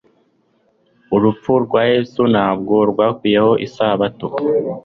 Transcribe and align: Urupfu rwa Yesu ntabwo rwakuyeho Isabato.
Urupfu 1.15 1.51
rwa 1.65 1.81
Yesu 1.91 2.21
ntabwo 2.33 2.75
rwakuyeho 2.91 3.51
Isabato. 3.65 4.27